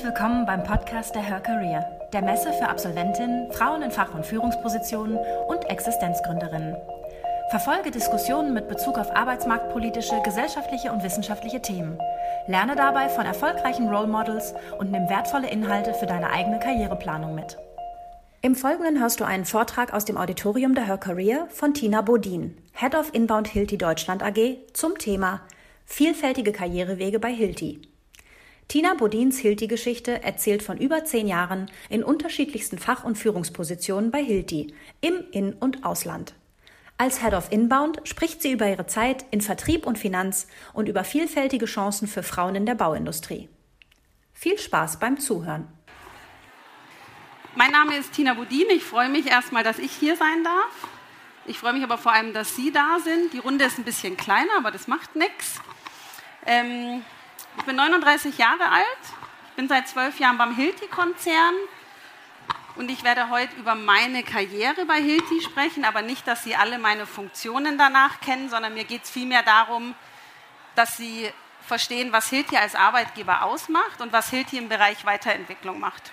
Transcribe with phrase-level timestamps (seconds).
[0.00, 1.84] Herzlich willkommen beim Podcast der Her Career,
[2.14, 6.74] der Messe für Absolventinnen, Frauen in Fach- und Führungspositionen und Existenzgründerinnen.
[7.50, 11.98] Verfolge Diskussionen mit Bezug auf arbeitsmarktpolitische, gesellschaftliche und wissenschaftliche Themen.
[12.46, 17.58] Lerne dabei von erfolgreichen Role Models und nimm wertvolle Inhalte für deine eigene Karriereplanung mit.
[18.40, 22.56] Im Folgenden hörst du einen Vortrag aus dem Auditorium der Her Career von Tina Bodin,
[22.72, 25.42] Head of Inbound Hilti Deutschland AG, zum Thema
[25.84, 27.89] Vielfältige Karrierewege bei Hilti.
[28.70, 34.72] Tina Bodins Hilti-Geschichte erzählt von über zehn Jahren in unterschiedlichsten Fach- und Führungspositionen bei Hilti,
[35.00, 36.34] im In- und Ausland.
[36.96, 41.02] Als Head of Inbound spricht sie über ihre Zeit in Vertrieb und Finanz und über
[41.02, 43.48] vielfältige Chancen für Frauen in der Bauindustrie.
[44.34, 45.66] Viel Spaß beim Zuhören.
[47.56, 48.66] Mein Name ist Tina Bodin.
[48.72, 50.88] Ich freue mich erstmal, dass ich hier sein darf.
[51.44, 53.32] Ich freue mich aber vor allem, dass Sie da sind.
[53.32, 55.60] Die Runde ist ein bisschen kleiner, aber das macht nichts.
[56.46, 57.02] Ähm,
[57.58, 58.84] ich bin 39 Jahre alt,
[59.56, 61.54] bin seit zwölf Jahren beim Hilti-Konzern
[62.76, 66.78] und ich werde heute über meine Karriere bei Hilti sprechen, aber nicht, dass Sie alle
[66.78, 69.94] meine Funktionen danach kennen, sondern mir geht es vielmehr darum,
[70.76, 71.30] dass Sie
[71.66, 76.12] verstehen, was Hilti als Arbeitgeber ausmacht und was Hilti im Bereich Weiterentwicklung macht.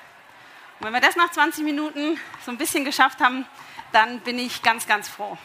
[0.79, 3.45] Und wenn wir das nach 20 Minuten so ein bisschen geschafft haben,
[3.91, 5.37] dann bin ich ganz, ganz froh.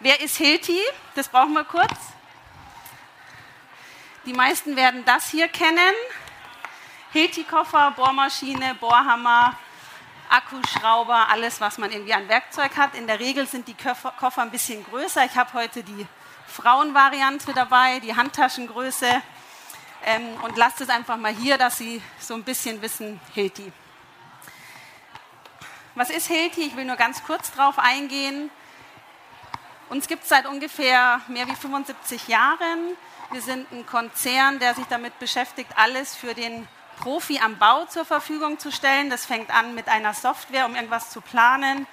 [0.00, 0.80] Wer ist Hilti?
[1.14, 1.92] Das brauchen wir kurz.
[4.26, 5.94] Die meisten werden das hier kennen.
[7.12, 9.54] Hilti-Koffer, Bohrmaschine, Bohrhammer,
[10.30, 12.94] Akkuschrauber, alles, was man irgendwie an Werkzeug hat.
[12.94, 15.26] In der Regel sind die Koffer ein bisschen größer.
[15.26, 16.06] Ich habe heute die
[16.46, 19.22] Frauenvariante dabei, die Handtaschengröße.
[20.06, 23.70] Ähm, und lasst es einfach mal hier, dass Sie so ein bisschen wissen, Hilti.
[25.94, 26.62] Was ist Hilti?
[26.62, 28.50] Ich will nur ganz kurz drauf eingehen.
[29.90, 32.96] Uns gibt es seit ungefähr mehr wie 75 Jahren.
[33.34, 36.68] Wir sind ein Konzern, der sich damit beschäftigt, alles für den
[37.00, 39.10] Profi am Bau zur Verfügung zu stellen.
[39.10, 41.88] Das fängt an mit einer Software, um irgendwas zu planen.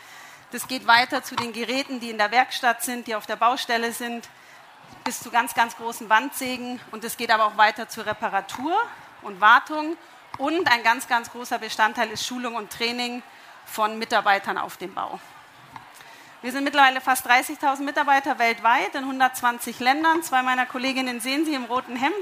[0.52, 3.92] Das geht weiter zu den Geräten, die in der Werkstatt sind, die auf der Baustelle
[3.92, 4.30] sind,
[5.04, 6.80] bis zu ganz, ganz großen Wandsägen.
[6.92, 8.80] Und es geht aber auch weiter zur Reparatur
[9.24, 9.98] und Wartung.
[10.38, 13.24] Und ein ganz, ganz großer Bestandteil ist Schulung und Training
[13.66, 15.20] von Mitarbeitern auf dem Bau.
[16.44, 20.24] Wir sind mittlerweile fast 30.000 Mitarbeiter weltweit in 120 Ländern.
[20.24, 22.16] Zwei meiner Kolleginnen sehen Sie im roten Hemd.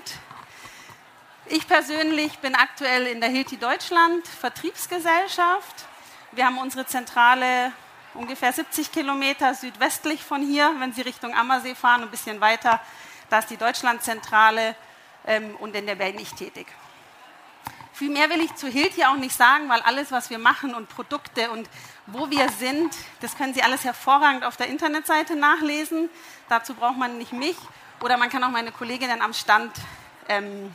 [1.46, 5.86] Ich persönlich bin aktuell in der Hilti Deutschland Vertriebsgesellschaft.
[6.34, 7.72] Wir haben unsere Zentrale
[8.14, 12.82] ungefähr 70 Kilometer südwestlich von hier, wenn Sie Richtung Ammersee fahren, ein bisschen weiter.
[13.30, 14.76] Da ist die Deutschlandzentrale
[15.28, 16.68] ähm, und in der bin ich tätig.
[17.94, 20.90] Viel mehr will ich zu Hilti auch nicht sagen, weil alles, was wir machen und
[20.90, 21.70] Produkte und
[22.12, 26.10] wo wir sind, das können Sie alles hervorragend auf der Internetseite nachlesen.
[26.48, 27.58] Dazu braucht man nicht mich
[28.02, 29.72] oder man kann auch meine Kolleginnen am Stand
[30.28, 30.74] ähm,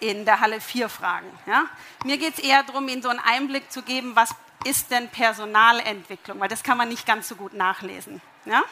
[0.00, 1.26] in der Halle 4 fragen.
[1.46, 1.64] Ja?
[2.04, 4.34] Mir geht es eher darum, Ihnen so einen Einblick zu geben, was
[4.64, 8.20] ist denn Personalentwicklung, weil das kann man nicht ganz so gut nachlesen.
[8.44, 8.62] Ja?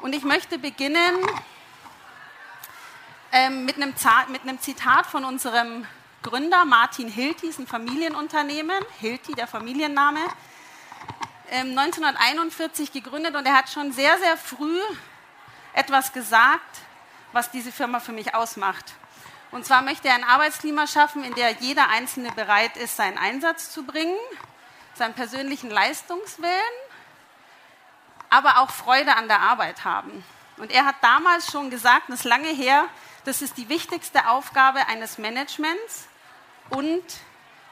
[0.00, 1.14] Und ich möchte beginnen
[3.32, 3.94] ähm, mit, einem
[4.28, 5.86] mit einem Zitat von unserem
[6.22, 10.20] Gründer Martin Hilti ist ein Familienunternehmen, Hilti der Familienname,
[11.50, 14.78] 1941 ähm, gegründet und er hat schon sehr, sehr früh
[15.72, 16.80] etwas gesagt,
[17.32, 18.92] was diese Firma für mich ausmacht.
[19.50, 23.72] Und zwar möchte er ein Arbeitsklima schaffen, in der jeder Einzelne bereit ist, seinen Einsatz
[23.72, 24.18] zu bringen,
[24.94, 26.52] seinen persönlichen Leistungswillen,
[28.28, 30.22] aber auch Freude an der Arbeit haben.
[30.58, 32.84] Und er hat damals schon gesagt, das ist lange her,
[33.24, 36.08] das ist die wichtigste Aufgabe eines Managements,
[36.70, 37.02] und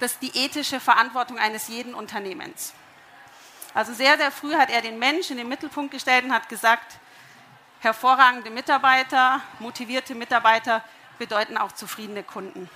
[0.01, 2.75] das die ethische Verantwortung eines jeden Unternehmens.
[3.75, 6.99] Also sehr, sehr früh hat er den Mensch in den Mittelpunkt gestellt und hat gesagt,
[7.81, 10.83] hervorragende Mitarbeiter, motivierte Mitarbeiter
[11.19, 12.69] bedeuten auch zufriedene Kunden.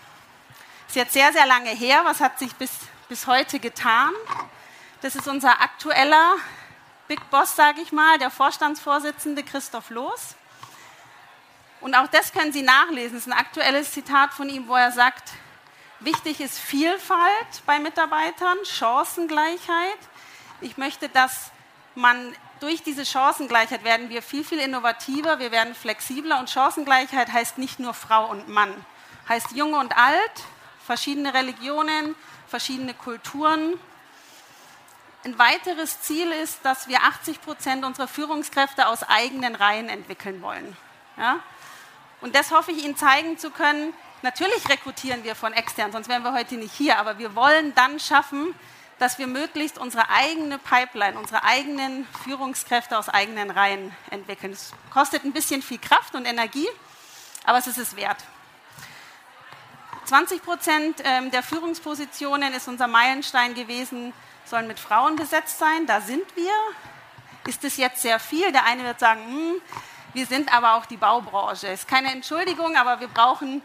[0.88, 2.02] Ist jetzt sehr, sehr lange her.
[2.04, 2.70] Was hat sich bis,
[3.08, 4.12] bis heute getan?
[5.00, 6.36] Das ist unser aktueller
[7.08, 10.36] Big Boss, sage ich mal, der Vorstandsvorsitzende Christoph Loos.
[11.82, 13.14] Und auch das können Sie nachlesen.
[13.14, 15.32] Das ist ein aktuelles Zitat von ihm, wo er sagt,
[16.04, 19.98] Wichtig ist Vielfalt bei Mitarbeitern, Chancengleichheit.
[20.60, 21.52] Ich möchte, dass
[21.94, 27.56] man durch diese Chancengleichheit werden wir viel, viel innovativer, wir werden flexibler und Chancengleichheit heißt
[27.58, 28.74] nicht nur Frau und Mann,
[29.28, 30.32] heißt Junge und Alt,
[30.84, 32.16] verschiedene Religionen,
[32.48, 33.78] verschiedene Kulturen.
[35.22, 40.76] Ein weiteres Ziel ist, dass wir 80 Prozent unserer Führungskräfte aus eigenen Reihen entwickeln wollen.
[41.16, 41.38] Ja?
[42.22, 43.92] Und das hoffe ich Ihnen zeigen zu können,
[44.22, 47.98] Natürlich rekrutieren wir von extern, sonst wären wir heute nicht hier, aber wir wollen dann
[47.98, 48.54] schaffen,
[49.00, 54.52] dass wir möglichst unsere eigene Pipeline, unsere eigenen Führungskräfte aus eigenen Reihen entwickeln.
[54.52, 56.68] Es kostet ein bisschen viel Kraft und Energie,
[57.44, 58.18] aber es ist es wert.
[60.04, 64.12] 20 Prozent ähm, der Führungspositionen ist unser Meilenstein gewesen,
[64.44, 65.86] sollen mit Frauen besetzt sein.
[65.86, 66.52] Da sind wir.
[67.48, 68.52] Ist es jetzt sehr viel?
[68.52, 69.62] Der eine wird sagen, hm,
[70.14, 71.68] wir sind aber auch die Baubranche.
[71.68, 73.62] Ist keine Entschuldigung, aber wir brauchen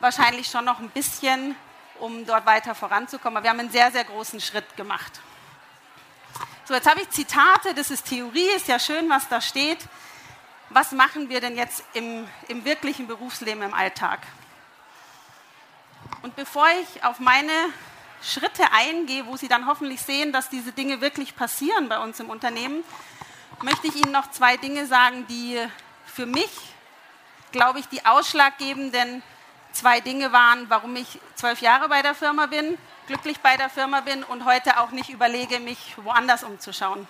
[0.00, 1.56] wahrscheinlich schon noch ein bisschen,
[1.98, 3.38] um dort weiter voranzukommen.
[3.38, 5.20] Aber wir haben einen sehr, sehr großen Schritt gemacht.
[6.64, 9.78] So, jetzt habe ich Zitate, das ist Theorie, ist ja schön, was da steht.
[10.70, 14.20] Was machen wir denn jetzt im, im wirklichen Berufsleben, im Alltag?
[16.22, 17.52] Und bevor ich auf meine
[18.20, 22.28] Schritte eingehe, wo Sie dann hoffentlich sehen, dass diese Dinge wirklich passieren bei uns im
[22.28, 22.82] Unternehmen,
[23.62, 25.58] möchte ich Ihnen noch zwei Dinge sagen, die
[26.16, 26.50] für mich,
[27.52, 29.22] glaube ich, die ausschlaggebenden
[29.72, 32.76] zwei Dinge waren, warum ich zwölf Jahre bei der Firma bin
[33.06, 37.06] glücklich bei der Firma bin und heute auch nicht überlege, mich woanders umzuschauen.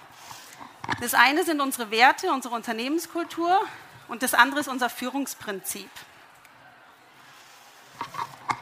[1.01, 3.61] Das eine sind unsere Werte, unsere Unternehmenskultur
[4.09, 5.91] und das andere ist unser Führungsprinzip.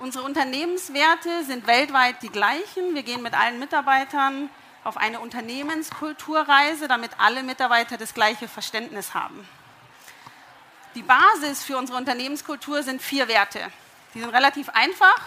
[0.01, 2.95] Unsere Unternehmenswerte sind weltweit die gleichen.
[2.95, 4.49] Wir gehen mit allen Mitarbeitern
[4.85, 9.49] auf eine Unternehmenskulturreise, damit alle Mitarbeiter das gleiche Verständnis haben.
[10.95, 13.71] Die Basis für unsere Unternehmenskultur sind vier Werte.
[14.15, 15.21] Die sind relativ einfach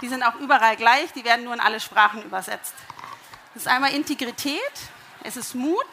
[0.00, 2.74] die sind auch überall gleich, die werden nur in alle Sprachen übersetzt.
[3.54, 4.60] Das ist einmal Integrität,
[5.22, 5.86] es ist Mut,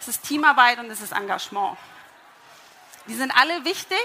[0.00, 1.78] es ist Teamarbeit und es ist Engagement.
[3.06, 4.04] Die sind alle wichtig.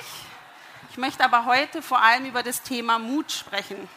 [0.92, 3.90] Ich möchte aber heute vor allem über das Thema Mut sprechen.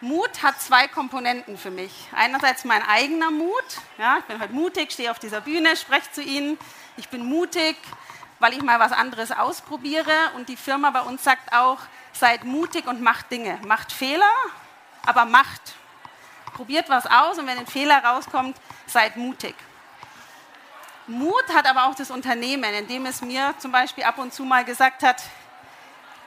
[0.00, 1.92] Mut hat zwei Komponenten für mich.
[2.12, 3.64] Einerseits mein eigener Mut.
[3.98, 6.58] Ja, ich bin heute mutig, stehe auf dieser Bühne, spreche zu Ihnen.
[6.96, 7.76] Ich bin mutig,
[8.40, 10.12] weil ich mal was anderes ausprobiere.
[10.34, 11.78] Und die Firma bei uns sagt auch,
[12.12, 13.58] seid mutig und macht Dinge.
[13.66, 14.32] Macht Fehler,
[15.06, 15.74] aber macht.
[16.54, 18.56] Probiert was aus und wenn ein Fehler rauskommt,
[18.86, 19.54] seid mutig.
[21.06, 24.64] Mut hat aber auch das Unternehmen, indem es mir zum Beispiel ab und zu mal
[24.64, 25.22] gesagt hat,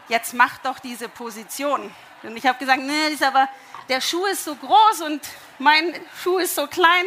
[0.07, 1.93] jetzt mach doch diese Position.
[2.21, 3.47] Und ich habe gesagt, nee, ist aber
[3.89, 5.21] der Schuh ist so groß und
[5.59, 7.05] mein Schuh ist so klein.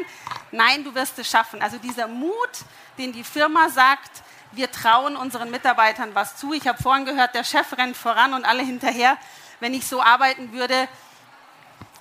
[0.50, 1.62] Nein, du wirst es schaffen.
[1.62, 2.50] Also dieser Mut,
[2.98, 4.22] den die Firma sagt,
[4.56, 6.52] wir trauen unseren Mitarbeitern was zu.
[6.52, 9.18] Ich habe vorhin gehört, der Chef rennt voran und alle hinterher.
[9.60, 10.88] Wenn ich so arbeiten würde,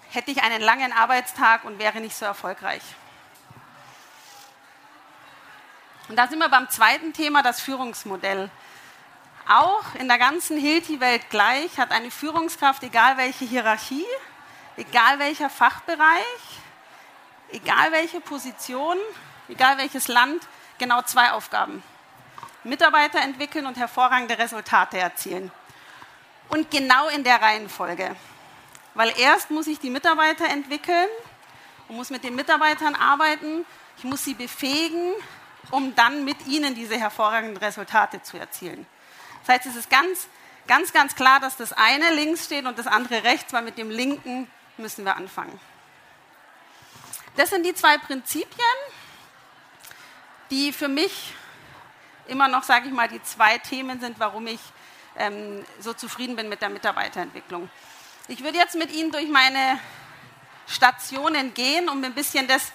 [0.10, 2.82] hätte ich einen langen Arbeitstag und wäre nicht so erfolgreich.
[6.08, 8.50] Und da sind wir beim zweiten Thema, das Führungsmodell.
[9.48, 14.06] Auch in der ganzen Hilti-Welt gleich hat eine Führungskraft, egal welche Hierarchie,
[14.78, 16.26] egal welcher Fachbereich,
[17.52, 18.98] egal welche Position,
[19.50, 20.48] egal welches Land,
[20.78, 21.84] genau zwei Aufgaben.
[22.66, 25.52] Mitarbeiter entwickeln und hervorragende Resultate erzielen.
[26.50, 28.16] Und genau in der Reihenfolge.
[28.94, 31.08] Weil erst muss ich die Mitarbeiter entwickeln
[31.88, 33.66] und muss mit den Mitarbeitern arbeiten.
[33.98, 35.14] Ich muss sie befähigen,
[35.72, 38.86] um dann mit ihnen diese hervorragenden Resultate zu erzielen.
[39.46, 40.28] Das heißt, es ist ganz,
[40.68, 43.90] ganz, ganz klar, dass das eine links steht und das andere rechts, weil mit dem
[43.90, 45.60] linken müssen wir anfangen.
[47.36, 48.78] Das sind die zwei Prinzipien,
[50.52, 51.34] die für mich
[52.28, 54.60] immer noch, sage ich mal, die zwei Themen sind, warum ich
[55.18, 57.70] ähm, so zufrieden bin mit der Mitarbeiterentwicklung.
[58.28, 59.80] Ich würde jetzt mit Ihnen durch meine
[60.68, 62.72] Stationen gehen, um ein bisschen das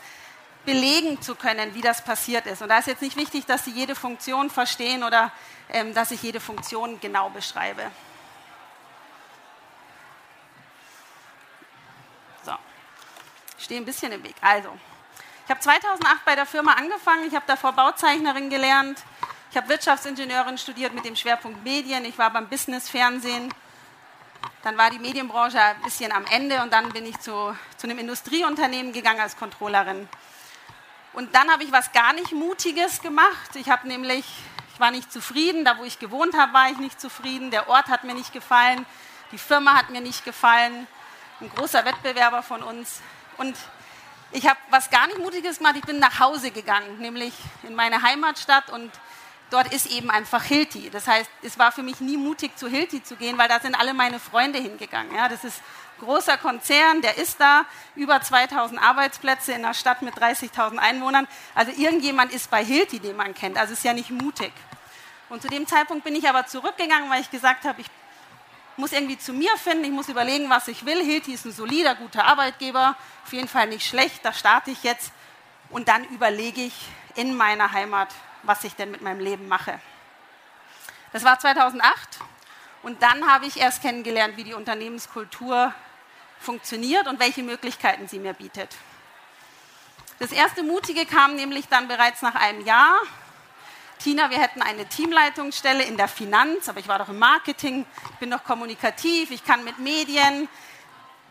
[0.65, 2.63] belegen zu können, wie das passiert ist.
[2.63, 5.33] Und da ist jetzt nicht wichtig, dass Sie jede Funktion verstehen oder
[5.71, 7.91] ähm, dass ich jede Funktion genau beschreibe.
[12.45, 12.53] So,
[13.59, 14.35] ich stehe ein bisschen im Weg.
[14.41, 14.71] Also,
[15.45, 17.27] ich habe 2008 bei der Firma angefangen.
[17.27, 19.03] Ich habe davor Bauzeichnerin gelernt,
[19.51, 22.05] ich habe Wirtschaftsingenieurin studiert mit dem Schwerpunkt Medien.
[22.05, 23.53] Ich war beim Business Fernsehen.
[24.63, 27.99] Dann war die Medienbranche ein bisschen am Ende und dann bin ich zu, zu einem
[27.99, 30.09] Industrieunternehmen gegangen als Controllerin.
[31.15, 33.57] Und dann habe ich was gar nicht Mutiges gemacht.
[33.57, 34.25] Ich habe nämlich,
[34.73, 35.65] ich war nicht zufrieden.
[35.65, 37.51] Da, wo ich gewohnt habe, war ich nicht zufrieden.
[37.51, 38.87] Der Ort hat mir nicht gefallen.
[39.33, 40.87] Die Firma hat mir nicht gefallen.
[41.41, 43.01] Ein großer Wettbewerber von uns.
[43.37, 43.57] Und
[44.31, 45.75] ich habe was gar nicht Mutiges gemacht.
[45.77, 48.93] Ich bin nach Hause gegangen, nämlich in meine Heimatstadt und
[49.51, 50.91] dort ist eben einfach Hilti.
[50.91, 53.75] Das heißt, es war für mich nie mutig, zu Hilti zu gehen, weil da sind
[53.75, 55.15] alle meine Freunde hingegangen.
[55.15, 55.59] Ja, das ist
[55.99, 57.65] ein großer Konzern, der ist da,
[57.97, 61.27] über 2000 Arbeitsplätze in einer Stadt mit 30.000 Einwohnern.
[61.55, 63.59] Also irgendjemand ist bei Hilti, den man kennt.
[63.59, 64.53] Also ist ja nicht mutig.
[65.29, 67.87] Und zu dem Zeitpunkt bin ich aber zurückgegangen, weil ich gesagt habe, ich
[68.77, 71.05] muss irgendwie zu mir finden, ich muss überlegen, was ich will.
[71.05, 75.13] Hilti ist ein solider, guter Arbeitgeber, auf jeden Fall nicht schlecht, da starte ich jetzt.
[75.69, 76.75] Und dann überlege ich
[77.15, 78.09] in meiner Heimat,
[78.43, 79.81] was ich denn mit meinem Leben mache.
[81.13, 82.21] Das war 2008
[82.83, 85.75] und dann habe ich erst kennengelernt, wie die Unternehmenskultur
[86.39, 88.77] funktioniert und welche Möglichkeiten sie mir bietet.
[90.19, 92.95] Das erste Mutige kam nämlich dann bereits nach einem Jahr.
[93.99, 97.85] Tina, wir hätten eine Teamleitungsstelle in der Finanz, aber ich war doch im Marketing,
[98.19, 100.49] bin doch kommunikativ, ich kann mit Medien.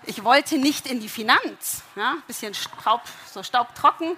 [0.03, 3.01] Ich wollte nicht in die Finanz, ja, bisschen Staub,
[3.31, 4.15] so staubtrocken.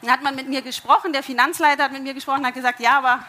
[0.00, 2.98] Dann hat man mit mir gesprochen, der Finanzleiter hat mit mir gesprochen hat gesagt, ja,
[2.98, 3.24] aber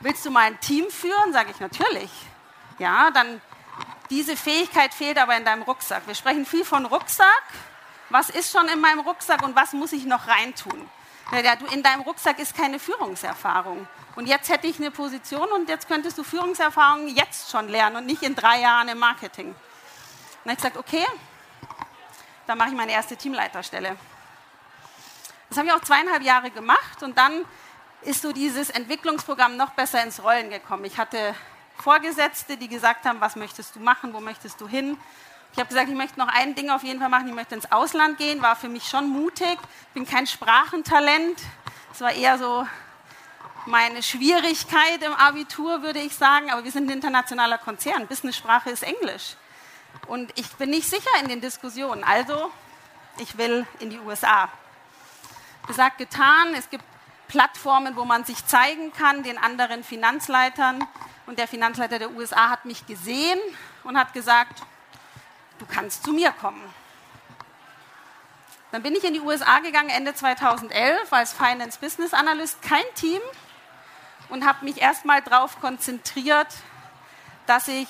[0.00, 1.32] willst du mal ein Team führen?
[1.32, 2.10] Sage ich, natürlich.
[2.78, 3.40] Ja, dann
[4.08, 6.06] diese Fähigkeit fehlt aber in deinem Rucksack.
[6.06, 7.44] Wir sprechen viel von Rucksack.
[8.08, 10.88] Was ist schon in meinem Rucksack und was muss ich noch reintun?
[11.32, 13.86] Ja, du, in deinem Rucksack ist keine Führungserfahrung.
[14.16, 18.06] Und jetzt hätte ich eine Position und jetzt könntest du Führungserfahrung jetzt schon lernen und
[18.06, 19.48] nicht in drei Jahren im Marketing.
[19.48, 19.56] Und
[20.44, 21.06] dann habe ich gesagt, okay,
[22.46, 23.96] dann mache ich meine erste Teamleiterstelle.
[25.50, 27.44] Das habe ich auch zweieinhalb Jahre gemacht und dann
[28.02, 30.84] ist so dieses Entwicklungsprogramm noch besser ins Rollen gekommen.
[30.84, 31.34] Ich hatte
[31.76, 34.96] Vorgesetzte, die gesagt haben, was möchtest du machen, wo möchtest du hin.
[35.52, 37.72] Ich habe gesagt, ich möchte noch ein Ding auf jeden Fall machen, ich möchte ins
[37.72, 39.58] Ausland gehen, war für mich schon mutig.
[39.92, 41.40] Bin kein Sprachentalent,
[41.88, 42.64] das war eher so
[43.66, 48.84] meine Schwierigkeit im Abitur, würde ich sagen, aber wir sind ein internationaler Konzern, Business-Sprache ist
[48.84, 49.34] Englisch.
[50.06, 52.52] Und ich bin nicht sicher in den Diskussionen, also
[53.18, 54.48] ich will in die USA.
[55.70, 56.84] Gesagt, getan, es gibt
[57.28, 60.84] Plattformen, wo man sich zeigen kann, den anderen Finanzleitern.
[61.26, 63.38] Und der Finanzleiter der USA hat mich gesehen
[63.84, 64.64] und hat gesagt,
[65.60, 66.60] du kannst zu mir kommen.
[68.72, 73.20] Dann bin ich in die USA gegangen Ende 2011 als Finance Business Analyst, kein Team,
[74.28, 76.48] und habe mich erstmal darauf konzentriert,
[77.46, 77.86] dass ich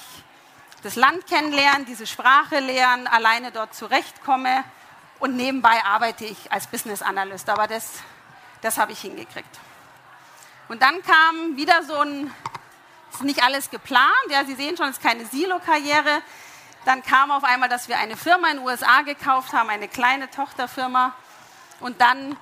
[0.83, 4.65] das Land kennenlernen, diese Sprache lernen, alleine dort zurechtkomme
[5.21, 7.49] und nebenbei arbeite ich als Business Analyst.
[7.49, 7.93] Aber das,
[8.63, 9.59] das habe ich hingekriegt.
[10.69, 12.33] Und dann kam wieder so ein,
[13.13, 16.23] ist nicht alles geplant, ja, Sie sehen schon, es ist keine Silo-Karriere.
[16.85, 20.31] Dann kam auf einmal, dass wir eine Firma in den USA gekauft haben, eine kleine
[20.31, 21.15] Tochterfirma.
[21.81, 22.37] Und dann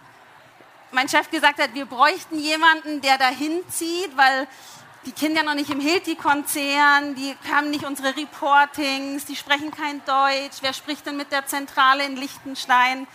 [0.93, 4.47] mein Chef gesagt hat, wir bräuchten jemanden, der dahin zieht, weil
[5.07, 10.59] die Kinder noch nicht im Hilti-Konzern, die haben nicht unsere Reportings, die sprechen kein Deutsch.
[10.61, 13.07] Wer spricht denn mit der Zentrale in Liechtenstein?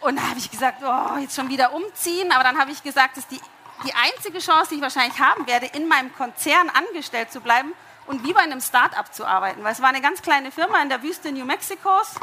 [0.00, 2.32] Und da habe ich gesagt, oh, jetzt schon wieder umziehen.
[2.32, 3.40] Aber dann habe ich gesagt, das ist die,
[3.86, 7.72] die einzige Chance, die ich wahrscheinlich haben werde, in meinem Konzern angestellt zu bleiben
[8.06, 9.64] und wie bei einem Start-up zu arbeiten.
[9.64, 12.16] Weil es war eine ganz kleine Firma in der Wüste New Mexicos.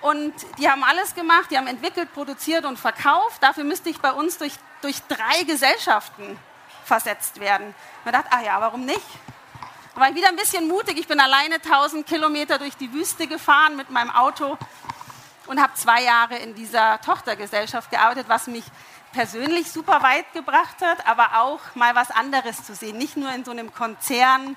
[0.00, 3.42] Und die haben alles gemacht, die haben entwickelt, produziert und verkauft.
[3.42, 6.38] Dafür müsste ich bei uns durch, durch drei Gesellschaften
[6.88, 7.74] versetzt werden.
[8.04, 9.06] Man dachte, ach ja, warum nicht?
[9.94, 10.98] Da war ich wieder ein bisschen mutig.
[10.98, 14.58] Ich bin alleine 1000 Kilometer durch die Wüste gefahren mit meinem Auto
[15.46, 18.64] und habe zwei Jahre in dieser Tochtergesellschaft gearbeitet, was mich
[19.12, 22.98] persönlich super weit gebracht hat, aber auch mal was anderes zu sehen.
[22.98, 24.56] Nicht nur in so einem Konzern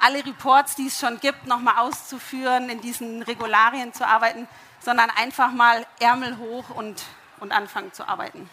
[0.00, 4.48] alle Reports, die es schon gibt, nochmal auszuführen, in diesen Regularien zu arbeiten,
[4.80, 7.02] sondern einfach mal Ärmel hoch und,
[7.40, 8.48] und anfangen zu arbeiten.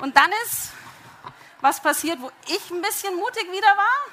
[0.00, 0.72] Und dann ist
[1.62, 4.12] was passiert, wo ich ein bisschen mutig wieder war.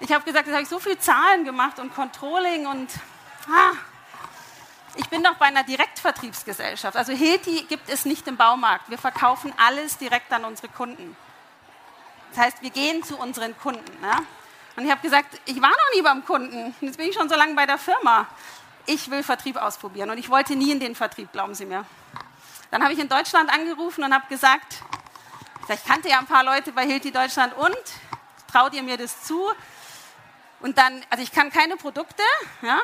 [0.00, 2.90] Ich habe gesagt, jetzt habe ich so viel Zahlen gemacht und Controlling und
[3.48, 3.76] ah,
[4.96, 6.96] ich bin doch bei einer Direktvertriebsgesellschaft.
[6.96, 8.90] Also Hilti gibt es nicht im Baumarkt.
[8.90, 11.16] Wir verkaufen alles direkt an unsere Kunden.
[12.30, 14.00] Das heißt, wir gehen zu unseren Kunden.
[14.00, 14.12] Ne?
[14.76, 16.74] Und ich habe gesagt, ich war noch nie beim Kunden.
[16.80, 18.26] Jetzt bin ich schon so lange bei der Firma.
[18.86, 20.10] Ich will Vertrieb ausprobieren.
[20.10, 21.84] Und ich wollte nie in den Vertrieb, glauben Sie mir.
[22.70, 24.82] Dann habe ich in Deutschland angerufen und habe gesagt,
[25.68, 27.76] ich kannte ja ein paar Leute bei Hilti Deutschland und
[28.50, 29.50] traut ihr mir das zu?
[30.60, 32.22] Und dann, also ich kann keine Produkte,
[32.62, 32.80] ja.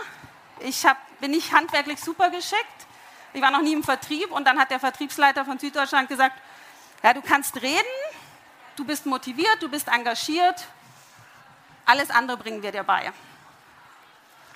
[0.61, 2.87] Ich hab, bin nicht handwerklich super geschickt.
[3.33, 6.37] Ich war noch nie im Vertrieb und dann hat der Vertriebsleiter von Süddeutschland gesagt,
[7.03, 7.85] ja, du kannst reden,
[8.75, 10.67] du bist motiviert, du bist engagiert,
[11.85, 13.13] alles andere bringen wir dir bei.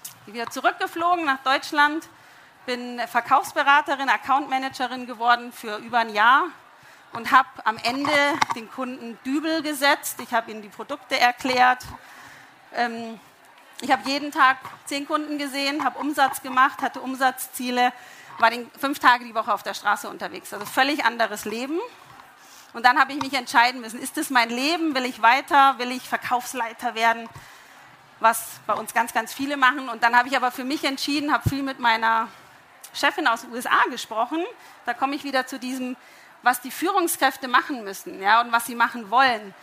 [0.05, 2.09] Ich bin wieder zurückgeflogen nach Deutschland,
[2.67, 6.45] bin Verkaufsberaterin, Accountmanagerin geworden für über ein Jahr
[7.13, 8.13] und habe am Ende
[8.55, 10.19] den Kunden Dübel gesetzt.
[10.21, 11.85] Ich habe ihnen die Produkte erklärt.
[12.75, 13.21] Ähm,
[13.81, 17.93] ich habe jeden Tag zehn Kunden gesehen, habe Umsatz gemacht, hatte Umsatzziele,
[18.39, 20.53] war den, fünf Tage die Woche auf der Straße unterwegs.
[20.55, 21.81] Also völlig anderes Leben.
[22.73, 24.95] Und dann habe ich mich entscheiden müssen, ist das mein Leben?
[24.95, 25.79] Will ich weiter?
[25.79, 27.29] Will ich Verkaufsleiter werden?
[28.21, 29.89] Was bei uns ganz, ganz viele machen.
[29.89, 32.29] Und dann habe ich aber für mich entschieden, habe viel mit meiner
[32.95, 34.45] Chefin aus den USA gesprochen.
[34.87, 35.97] Da komme ich wieder zu diesem,
[36.43, 39.55] was die Führungskräfte machen müssen ja, und was sie machen wollen.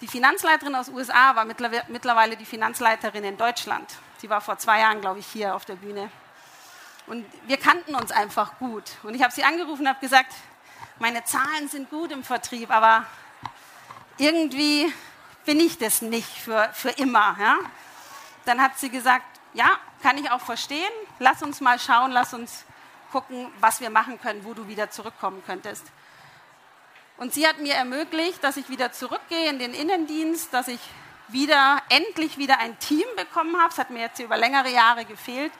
[0.00, 3.90] Die Finanzleiterin aus USA war mittlerweile die Finanzleiterin in Deutschland.
[4.18, 6.10] Sie war vor zwei Jahren, glaube ich, hier auf der Bühne.
[7.06, 8.84] Und wir kannten uns einfach gut.
[9.04, 10.34] Und ich habe sie angerufen und habe gesagt,
[10.98, 13.06] meine Zahlen sind gut im Vertrieb, aber
[14.18, 14.92] irgendwie
[15.44, 17.36] bin ich das nicht für, für immer.
[17.38, 17.58] Ja?
[18.44, 19.70] Dann hat sie gesagt, ja,
[20.02, 22.64] kann ich auch verstehen, lass uns mal schauen, lass uns
[23.12, 25.84] gucken, was wir machen können, wo du wieder zurückkommen könntest.
[27.18, 30.80] Und sie hat mir ermöglicht, dass ich wieder zurückgehe in den Innendienst, dass ich
[31.28, 33.70] wieder, endlich wieder ein Team bekommen habe.
[33.70, 35.52] Es hat mir jetzt über längere Jahre gefehlt,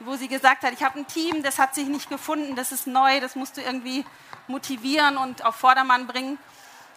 [0.00, 2.86] wo sie gesagt hat, ich habe ein Team, das hat sich nicht gefunden, das ist
[2.86, 4.04] neu, das musst du irgendwie
[4.46, 6.38] motivieren und auf Vordermann bringen.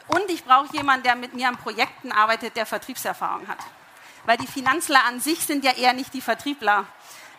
[0.08, 3.60] Und ich brauche jemanden, der mit mir an Projekten arbeitet, der Vertriebserfahrung hat.
[4.26, 6.86] Weil die Finanzler an sich sind ja eher nicht die Vertriebler.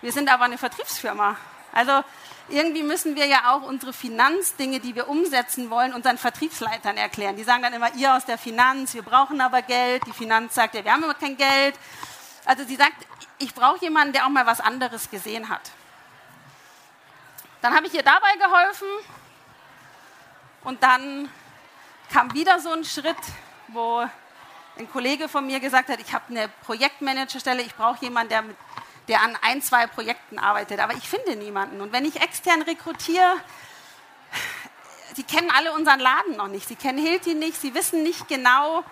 [0.00, 1.37] Wir sind aber eine Vertriebsfirma.
[1.75, 2.04] Also
[2.49, 7.37] irgendwie müssen wir ja auch unsere Finanzdinge, die wir umsetzen wollen, unseren Vertriebsleitern erklären.
[7.37, 10.07] Die sagen dann immer, ihr aus der Finanz, wir brauchen aber Geld.
[10.07, 11.75] Die Finanz sagt, ja, wir haben aber kein Geld.
[12.45, 12.95] Also sie sagt,
[13.38, 15.73] ich brauche jemanden, der auch mal was anderes gesehen hat.
[17.61, 18.88] Dann habe ich ihr dabei geholfen
[20.64, 21.31] und dann
[22.12, 23.16] kam wieder so ein Schritt,
[23.69, 24.07] wo
[24.78, 28.57] ein Kollege von mir gesagt hat, ich habe eine Projektmanagerstelle, ich brauche jemanden, der, mit,
[29.09, 31.81] der an ein, zwei Projekten arbeitet, aber ich finde niemanden.
[31.81, 33.35] Und wenn ich extern rekrutiere,
[35.15, 38.85] sie kennen alle unseren Laden noch nicht, sie kennen Hilti nicht, sie wissen nicht genau,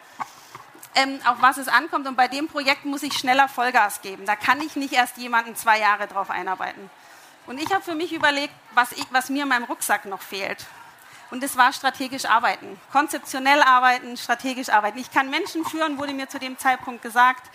[0.94, 2.06] ähm, auf was es ankommt.
[2.06, 4.26] Und bei dem Projekt muss ich schneller Vollgas geben.
[4.26, 6.90] Da kann ich nicht erst jemanden zwei Jahre drauf einarbeiten.
[7.46, 10.66] Und ich habe für mich überlegt, was, ich, was mir in meinem Rucksack noch fehlt.
[11.30, 14.98] Und es war strategisch arbeiten, konzeptionell arbeiten, strategisch arbeiten.
[14.98, 17.50] Ich kann Menschen führen, wurde mir zu dem Zeitpunkt gesagt,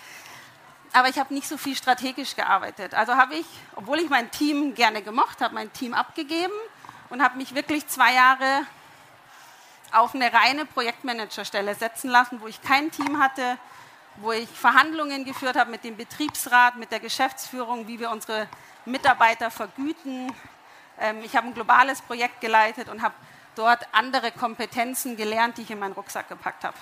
[0.94, 2.94] aber ich habe nicht so viel strategisch gearbeitet.
[2.94, 6.53] Also habe ich, obwohl ich mein Team gerne gemocht habe, mein Team abgegeben
[7.10, 8.65] und habe mich wirklich zwei Jahre
[9.91, 13.58] auf eine reine Projektmanagerstelle setzen lassen, wo ich kein Team hatte,
[14.17, 18.48] wo ich Verhandlungen geführt habe mit dem Betriebsrat, mit der Geschäftsführung, wie wir unsere
[18.86, 20.34] Mitarbeiter vergüten.
[21.00, 23.13] Ähm, ich habe ein globales Projekt geleitet und habe
[23.56, 26.77] dort andere Kompetenzen gelernt, die ich in meinen Rucksack gepackt habe.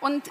[0.00, 0.30] Und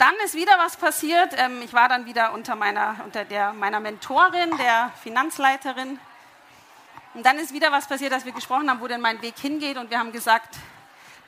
[0.00, 1.34] dann ist wieder was passiert.
[1.36, 6.00] Ähm, ich war dann wieder unter meiner, unter der, meiner Mentorin, der Finanzleiterin.
[7.12, 9.76] Und dann ist wieder was passiert, dass wir gesprochen haben, wo denn mein Weg hingeht.
[9.76, 10.56] Und wir haben gesagt,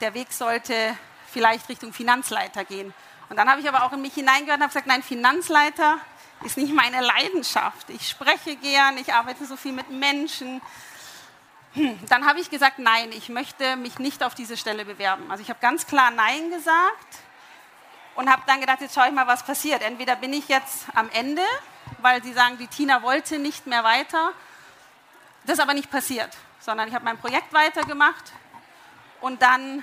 [0.01, 0.97] der Weg sollte
[1.31, 2.95] vielleicht Richtung Finanzleiter gehen.
[3.29, 5.99] Und dann habe ich aber auch in mich hineingehört und habe gesagt, nein, Finanzleiter
[6.43, 7.91] ist nicht meine Leidenschaft.
[7.91, 10.63] Ich spreche gern, ich arbeite so viel mit Menschen,
[11.75, 15.31] hm, dann habe ich gesagt, nein, ich möchte mich nicht auf diese Stelle bewerben.
[15.31, 17.19] Also ich habe ganz klar Nein gesagt
[18.17, 19.83] und habe dann gedacht, jetzt schaue ich mal, was passiert.
[19.83, 21.43] Entweder bin ich jetzt am Ende,
[21.99, 24.33] weil sie sagen, die Tina wollte nicht mehr weiter.
[25.45, 28.33] Das ist aber nicht passiert, sondern ich habe mein Projekt weitergemacht
[29.21, 29.83] und dann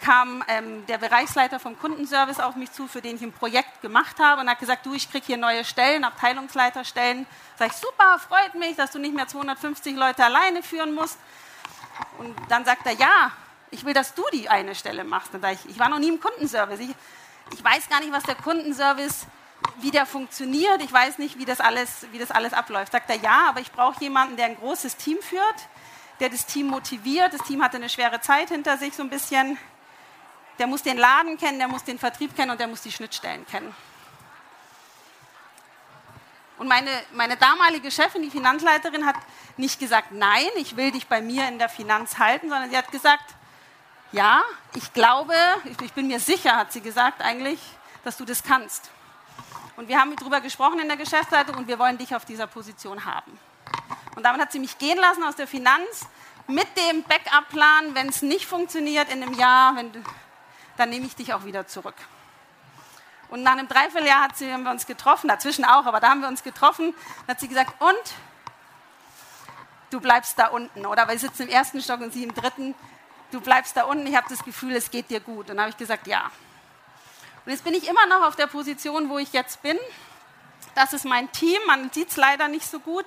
[0.00, 4.18] kam ähm, der Bereichsleiter vom Kundenservice auf mich zu, für den ich ein Projekt gemacht
[4.20, 7.26] habe und hat gesagt, du, ich kriege hier neue Stellen, Abteilungsleiterstellen.
[7.58, 11.18] Sag ich, super, freut mich, dass du nicht mehr 250 Leute alleine führen musst.
[12.18, 13.30] Und dann sagt er, ja,
[13.70, 15.34] ich will, dass du die eine Stelle machst.
[15.34, 16.80] Und ich, ich war noch nie im Kundenservice.
[16.80, 16.94] Ich,
[17.52, 19.26] ich weiß gar nicht, was der Kundenservice,
[19.78, 20.82] wie der funktioniert.
[20.82, 22.92] Ich weiß nicht, wie das alles, wie das alles abläuft.
[22.92, 25.68] Sagt er, ja, aber ich brauche jemanden, der ein großes Team führt,
[26.20, 27.32] der das Team motiviert.
[27.32, 29.58] Das Team hatte eine schwere Zeit hinter sich, so ein bisschen
[30.58, 33.46] der muss den Laden kennen, der muss den Vertrieb kennen und der muss die Schnittstellen
[33.46, 33.74] kennen.
[36.56, 39.16] Und meine, meine damalige Chefin, die Finanzleiterin, hat
[39.56, 42.92] nicht gesagt, nein, ich will dich bei mir in der Finanz halten, sondern sie hat
[42.92, 43.34] gesagt,
[44.14, 45.34] ja, ich glaube,
[45.80, 47.58] ich bin mir sicher, hat sie gesagt eigentlich,
[48.04, 48.90] dass du das kannst.
[49.76, 53.04] Und wir haben darüber gesprochen in der Geschäftsleitung und wir wollen dich auf dieser Position
[53.04, 53.38] haben.
[54.14, 56.06] Und damit hat sie mich gehen lassen aus der Finanz
[56.46, 59.90] mit dem Backup-Plan, wenn es nicht funktioniert in einem Jahr, wenn
[60.76, 61.94] dann nehme ich dich auch wieder zurück.
[63.30, 66.20] Und nach einem Dreivierteljahr hat sie, haben wir uns getroffen, dazwischen auch, aber da haben
[66.20, 66.94] wir uns getroffen,
[67.26, 68.14] hat sie gesagt, und
[69.90, 70.86] du bleibst da unten.
[70.86, 72.76] Oder wir sitzen im ersten Stock und sie im dritten,
[73.34, 75.50] du bleibst da unten, ich habe das Gefühl, es geht dir gut.
[75.50, 76.30] Und dann habe ich gesagt, ja.
[77.44, 79.78] Und jetzt bin ich immer noch auf der Position, wo ich jetzt bin.
[80.74, 83.04] Das ist mein Team, man sieht es leider nicht so gut.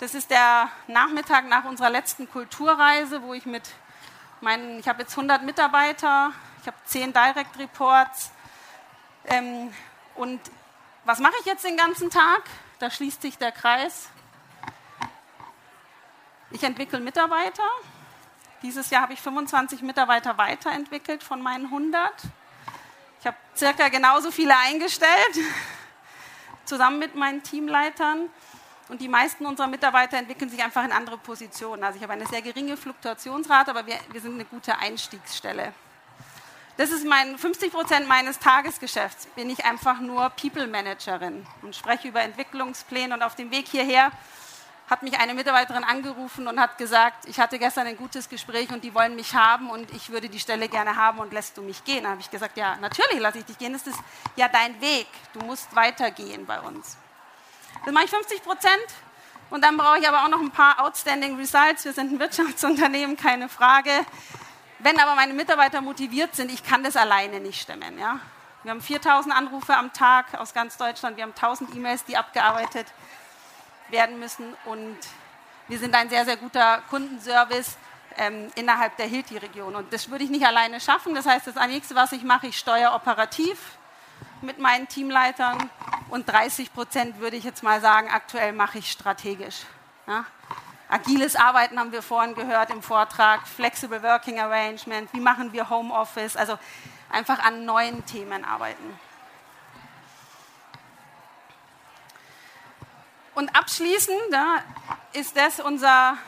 [0.00, 3.64] Das ist der Nachmittag nach unserer letzten Kulturreise, wo ich mit
[4.40, 8.30] meinen, ich habe jetzt 100 Mitarbeiter, ich habe zehn Direct Reports.
[9.26, 9.72] Ähm,
[10.14, 10.40] und
[11.04, 12.42] was mache ich jetzt den ganzen Tag?
[12.78, 14.08] Da schließt sich der Kreis.
[16.50, 17.64] Ich entwickle Mitarbeiter.
[18.62, 22.12] Dieses Jahr habe ich 25 Mitarbeiter weiterentwickelt von meinen 100.
[23.20, 25.10] Ich habe circa genauso viele eingestellt,
[26.64, 28.28] zusammen mit meinen Teamleitern.
[28.88, 31.84] Und die meisten unserer Mitarbeiter entwickeln sich einfach in andere Positionen.
[31.84, 35.72] Also ich habe eine sehr geringe Fluktuationsrate, aber wir, wir sind eine gute Einstiegsstelle.
[36.78, 39.26] Das ist mein 50 Prozent meines Tagesgeschäfts.
[39.34, 43.14] Bin ich einfach nur People Managerin und spreche über Entwicklungspläne.
[43.14, 44.10] Und auf dem Weg hierher
[44.88, 48.82] hat mich eine Mitarbeiterin angerufen und hat gesagt, ich hatte gestern ein gutes Gespräch und
[48.84, 51.84] die wollen mich haben und ich würde die Stelle gerne haben und lässt du mich
[51.84, 52.04] gehen?
[52.04, 53.74] Da habe ich gesagt, ja, natürlich lasse ich dich gehen.
[53.74, 53.98] Das ist
[54.36, 55.06] ja dein Weg.
[55.34, 56.96] Du musst weitergehen bei uns.
[57.84, 58.86] Das mache ich 50 Prozent.
[59.50, 61.84] Und dann brauche ich aber auch noch ein paar Outstanding Results.
[61.84, 63.90] Wir sind ein Wirtschaftsunternehmen, keine Frage.
[64.78, 67.98] Wenn aber meine Mitarbeiter motiviert sind, ich kann das alleine nicht stemmen.
[67.98, 68.20] Ja?
[68.62, 72.86] Wir haben 4000 Anrufe am Tag aus ganz Deutschland, wir haben 1000 E-Mails, die abgearbeitet
[73.90, 74.96] werden müssen und
[75.68, 77.76] wir sind ein sehr, sehr guter Kundenservice
[78.16, 79.74] ähm, innerhalb der Hilti-Region.
[79.76, 81.14] Und das würde ich nicht alleine schaffen.
[81.14, 83.58] Das heißt, das nächste, was ich mache, ich steuere operativ
[84.40, 85.70] mit meinen Teamleitern
[86.10, 89.62] und 30 Prozent würde ich jetzt mal sagen, aktuell mache ich strategisch.
[90.06, 90.24] Ja?
[90.88, 96.36] Agiles Arbeiten haben wir vorhin gehört im Vortrag, Flexible Working Arrangement, wie machen wir Homeoffice,
[96.36, 96.58] also
[97.10, 98.98] einfach an neuen Themen arbeiten.
[103.38, 104.64] Und abschließend da
[105.12, 106.18] ist das unser,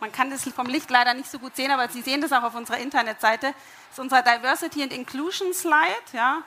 [0.00, 2.42] man kann das vom Licht leider nicht so gut sehen, aber Sie sehen das auch
[2.42, 3.52] auf unserer Internetseite,
[3.90, 6.00] ist unser Diversity and Inclusion Slide.
[6.14, 6.42] Ja.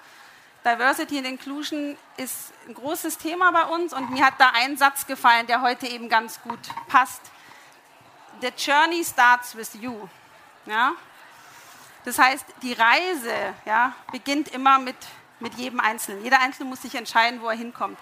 [0.65, 5.05] Diversity and Inclusion ist ein großes Thema bei uns und mir hat da ein Satz
[5.05, 7.21] gefallen, der heute eben ganz gut passt.
[8.41, 10.09] The journey starts with you.
[10.65, 10.93] Ja?
[12.05, 14.97] Das heißt, die Reise ja, beginnt immer mit,
[15.39, 16.23] mit jedem Einzelnen.
[16.23, 17.99] Jeder Einzelne muss sich entscheiden, wo er hinkommt.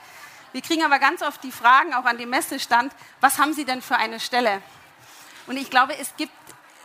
[0.54, 3.82] Wir kriegen aber ganz oft die Fragen, auch an dem Messestand, was haben Sie denn
[3.82, 4.62] für eine Stelle?
[5.48, 6.32] Und ich glaube, es gibt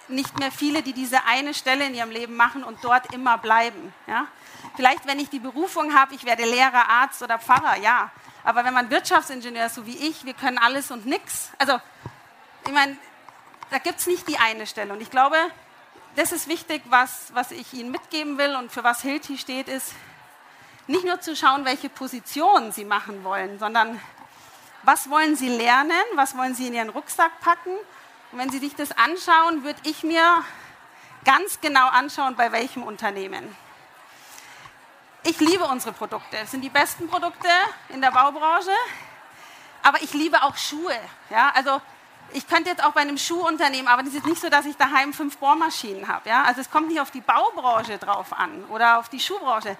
[0.08, 3.92] nicht mehr viele, die diese eine Stelle in ihrem Leben machen und dort immer bleiben.
[4.06, 4.26] Ja?
[4.74, 8.10] Vielleicht, wenn ich die Berufung habe, ich werde Lehrer, Arzt oder Pfarrer, ja.
[8.42, 11.50] Aber wenn man Wirtschaftsingenieur ist, so wie ich, wir können alles und nichts.
[11.58, 11.78] Also,
[12.64, 12.96] ich meine,
[13.70, 14.94] da gibt es nicht die eine Stelle.
[14.94, 15.36] Und ich glaube,
[16.16, 19.92] das ist wichtig, was, was ich Ihnen mitgeben will und für was Hilti steht, ist
[20.88, 24.00] nicht nur zu schauen, welche Position Sie machen wollen, sondern
[24.82, 27.76] was wollen Sie lernen, was wollen Sie in Ihren Rucksack packen
[28.32, 30.44] und wenn Sie sich das anschauen, würde ich mir
[31.24, 33.56] ganz genau anschauen, bei welchem Unternehmen.
[35.24, 36.38] Ich liebe unsere Produkte.
[36.38, 37.48] Es sind die besten Produkte
[37.90, 38.70] in der Baubranche.
[39.82, 40.98] Aber ich liebe auch Schuhe.
[41.30, 41.80] Ja, also
[42.32, 45.12] ich könnte jetzt auch bei einem Schuhunternehmen, aber es ist nicht so, dass ich daheim
[45.12, 46.28] fünf Bohrmaschinen habe.
[46.28, 46.44] Ja?
[46.44, 49.76] Also es kommt nicht auf die Baubranche drauf an oder auf die Schuhbranche.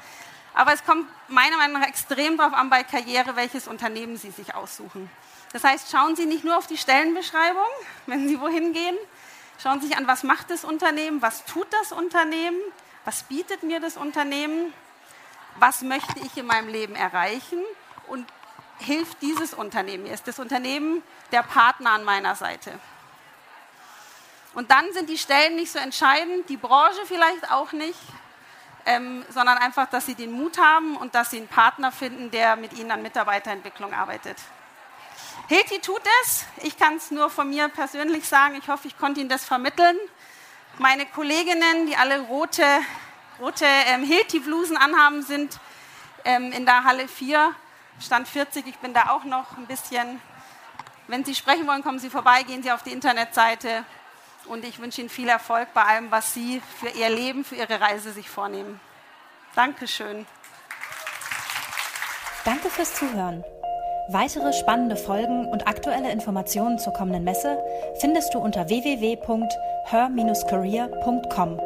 [0.59, 4.57] Aber es kommt meiner Meinung nach extrem darauf an bei Karriere, welches Unternehmen Sie sich
[4.57, 5.09] aussuchen.
[5.53, 7.69] Das heißt, schauen Sie nicht nur auf die Stellenbeschreibung,
[8.07, 8.97] wenn Sie wohin gehen.
[9.63, 12.59] Schauen Sie sich an, was macht das Unternehmen, was tut das Unternehmen,
[13.05, 14.75] was bietet mir das Unternehmen,
[15.61, 17.63] was möchte ich in meinem Leben erreichen
[18.09, 18.27] und
[18.81, 20.13] hilft dieses Unternehmen mir?
[20.13, 22.81] Ist das Unternehmen der Partner an meiner Seite?
[24.55, 28.01] Und dann sind die Stellen nicht so entscheidend, die Branche vielleicht auch nicht,
[28.89, 32.57] ähm, sondern einfach, dass sie den Mut haben und dass sie einen Partner finden, der
[32.57, 34.39] mit ihnen an Mitarbeiterentwicklung arbeitet.
[35.47, 36.47] Hilti tut es.
[36.63, 38.57] Ich kann es nur von mir persönlich sagen.
[38.57, 39.97] Ich hoffe, ich konnte Ihnen das vermitteln.
[40.79, 42.65] Meine Kolleginnen, die alle rote,
[43.39, 45.61] rote ähm, Hilti-Blusen anhaben, sind
[46.25, 47.55] ähm, in der Halle 4,
[48.01, 48.67] Stand 40.
[48.67, 50.19] Ich bin da auch noch ein bisschen.
[51.09, 53.85] Wenn Sie sprechen wollen, kommen Sie vorbei, gehen Sie auf die Internetseite.
[54.49, 57.81] Und ich wünsche Ihnen viel Erfolg bei allem, was Sie für Ihr Leben, für Ihre
[57.81, 58.81] Reise sich vornehmen.
[59.55, 60.27] Dankeschön.
[62.45, 63.45] Danke fürs Zuhören.
[64.11, 67.63] Weitere spannende Folgen und aktuelle Informationen zur kommenden Messe
[68.01, 71.61] findest du unter www.her-career.com.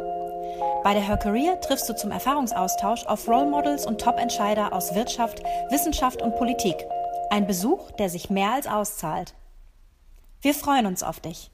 [0.82, 5.40] Bei der Her Career triffst du zum Erfahrungsaustausch auf Role Models und Top-Entscheider aus Wirtschaft,
[5.70, 6.84] Wissenschaft und Politik.
[7.30, 9.34] Ein Besuch, der sich mehr als auszahlt.
[10.40, 11.51] Wir freuen uns auf dich.